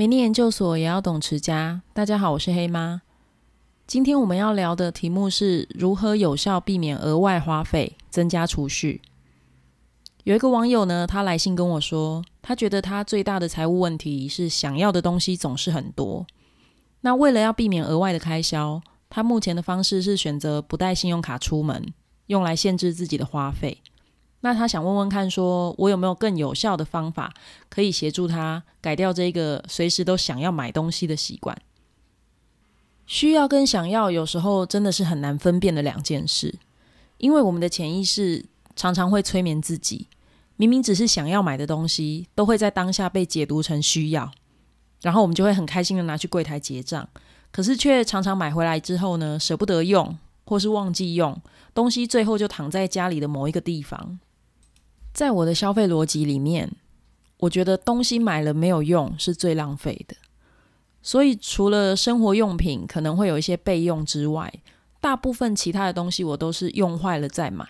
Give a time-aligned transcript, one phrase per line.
[0.00, 1.82] 美丽研究所也要懂持家。
[1.92, 3.02] 大家好，我是黑妈。
[3.86, 9.02] 今天我们要聊的题目是如何有效避免额外花费，增加储蓄。
[10.24, 16.26] 有一个网友呢，他来信跟我说，他觉得他最大的财务问题是想要的东西总是很多。
[17.02, 18.80] 那为了要避免额外的开销，
[19.10, 21.92] 他目前的方式是选择不带信用卡出门，
[22.28, 23.82] 用来限制自己的花费。
[24.42, 27.32] 那他想问问看，说我有没有更有效的方法
[27.68, 31.56] 可以协助他改掉这个随时都想要买东西的习惯？
[33.06, 36.54] 需要跟想要有时候真的是很难分辨的两件事，
[37.18, 40.06] 因为我们的潜意识常常会催眠自己，
[40.56, 44.30] 明明只是想要买的东西，都会在当下被解读成需要，
[45.02, 47.06] 然后我们就会很开心的拿去柜台结账，
[47.50, 50.16] 可是却常常买回来之后呢，舍不得用，
[50.46, 51.38] 或是忘记用，
[51.74, 54.18] 东西最后就躺在家里的某一个地方。
[55.12, 56.70] 在我的消费逻辑里面，
[57.38, 60.16] 我觉得东西买了没有用是最浪费的。
[61.02, 64.52] 所以除了生活用品可能会有一些备用之外，
[65.00, 67.66] 大部分其他的东西我都是用坏了再买。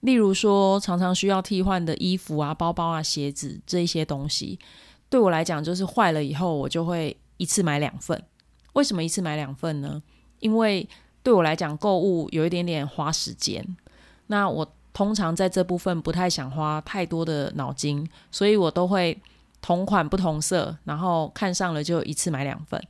[0.00, 4.58] 例如说，常常需要替换的衣服啊、包包啊、鞋子这一些东西，
[5.08, 8.22] 对我来讲就是坏了以后我就会一次买两份。
[8.74, 10.02] 为什么一次买两份呢？
[10.40, 10.88] 因为
[11.22, 13.76] 对我来讲购物有一点点花时间。
[14.28, 14.74] 那我。
[14.92, 19.18] 通常在这部分不太想花太多的脑筋，所以我都会
[19.60, 22.82] 同款不同色，然后看上了就一次买两份。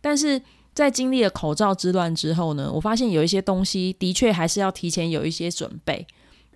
[0.00, 0.40] 但是
[0.72, 6.06] 在经历了口罩之乱之后呢，我发现有一些东西的确还是要提前有一些准备。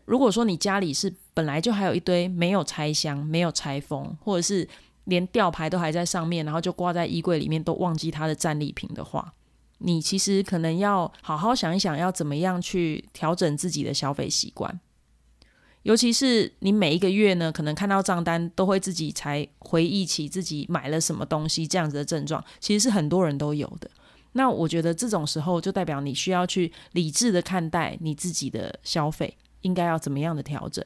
[0.05, 4.69] 如果说你家里是本来就还有一堆没有拆箱、没有拆封，或者是
[5.05, 9.33] 连吊牌都还在上面，然后就挂在衣柜里面都忘记它的战利品的话，
[9.79, 14.79] 你其实可能要好好想一想，要怎么样去调整自己的消费习惯。
[15.83, 23.91] 尤其是你每一个月呢，可能看到账单都会自己才回忆起自己买了什么东西，这样子的症状，其实是很多人都有的。
[24.33, 30.85] 那我觉得这种时候就代表你需要去理智的看待你自己的消费，应该要怎么样的调整。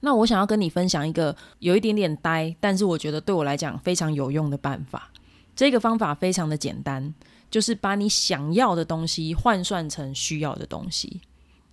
[0.00, 5.10] 那我想要跟你分享一个有一点点呆，但是我觉得对我来讲非常有用的办法。
[5.56, 7.14] 这个方法非常的简单，
[7.50, 11.22] 就是把你想要的东西换算成需要的东西。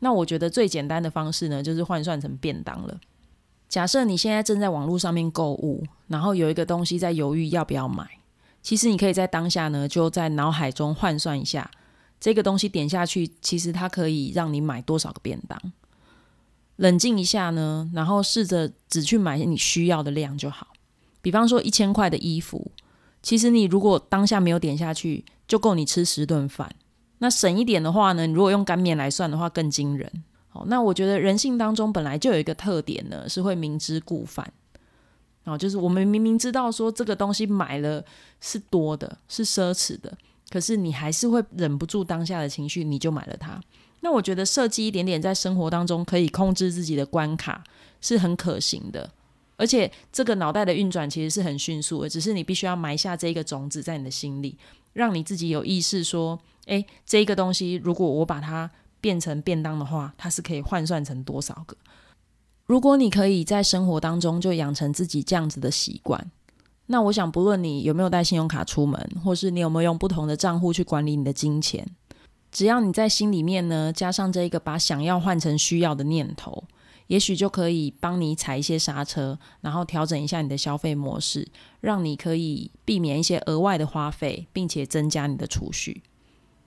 [0.04, 3.00] 那我觉得最简单的方式呢，就是换算成便当了。
[3.70, 8.06] 假设你现在正在网络上面购物，然后有一个东西在犹豫要不要买，
[8.62, 11.72] 其实你可以在当下呢，就在脑海中换算一下，
[12.20, 15.58] 这个东西点下去，其实它可以让你买多少个便当。
[16.78, 20.68] 冷静一下呢，然后试着只去买你需要的量就好。
[21.22, 22.72] 比方说一千块的衣服，
[23.22, 26.76] 其实你如果当下没有点下去，就够你吃十顿饭。
[27.24, 30.12] 那省一点的话呢，你如果用干面来算的话更惊人。
[30.50, 34.52] 好，那我觉得人性当中本来就有一个特点呢，是会明知故犯。
[35.44, 38.04] 哦，就是我们明明知道说这个东西买了
[38.40, 40.12] 是多的，是奢侈的，
[40.50, 43.62] 可是你还是会忍不住当下的情绪，你就买了它。
[44.00, 47.64] 那我觉得设计一点点在生活当中可以控制自己的关卡
[48.02, 49.08] 是很可行的，
[49.58, 54.58] 而且这个脑袋的运转其实是很迅速的，只是你必须要埋下这一个种子在你的心里，
[54.94, 56.40] 让你自己有意识说。
[56.68, 61.76] 诶，这个东西，如果我把它变成便当的话，它是可以换算成多少个？
[62.66, 66.32] 如果你可以在生活当中就养成自己这样子的习惯，
[66.86, 71.86] 那我想，不论你有没有带信用卡出门，或是你有没有用不同的账户去管理你的金钱，
[72.52, 76.64] 只要你在心里面呢，加上这一个把想要换成需要的念头，
[77.08, 81.48] 也许就可以帮你踩一些刹车，然后调整一下你的消费模式，
[81.82, 86.04] 让你可以避免一些额外的花费，并且增加你的储蓄。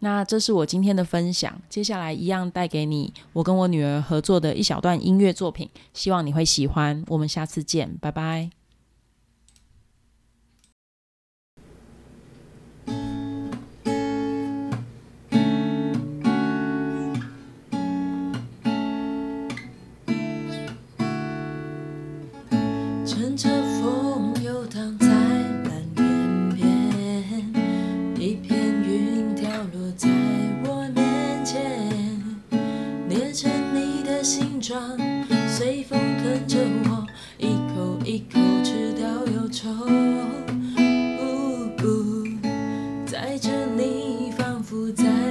[0.04, 7.02] 那这是我今天的分享，接下来一样带给你我跟我女儿合作的一小段音乐作品，希望你会喜欢。
[7.08, 8.50] 我们下次见，拜拜。
[34.66, 34.96] 装
[35.46, 36.56] 随风跟着
[36.86, 37.06] 我
[37.36, 39.68] 一口一口吃掉忧愁。
[41.18, 41.68] wu
[43.04, 45.23] 载着你仿佛在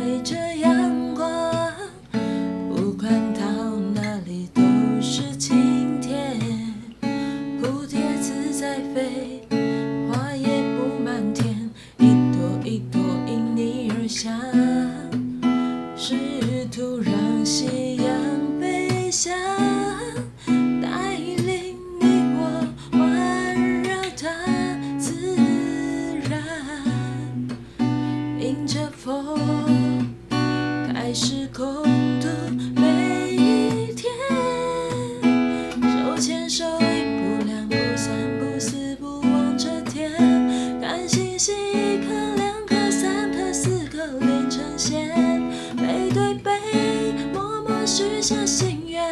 [48.23, 49.03] 下心愿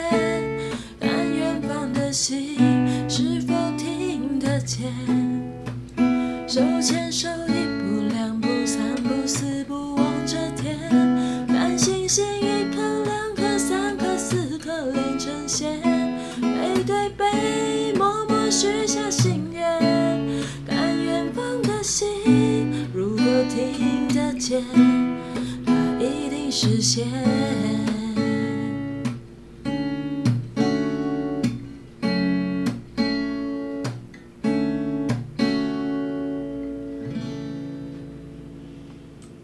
[0.97, 2.57] 看远方的星
[3.09, 4.87] 是否听得见？
[6.47, 10.77] 手牵手一步两步三步四步望着天
[11.49, 15.81] 看星星一颗两颗三颗四颗连成线
[16.39, 19.61] 背对背默默许下心愿
[20.65, 22.07] 看远方的星
[22.93, 24.63] 如果听得见
[25.65, 27.90] 它一定实现。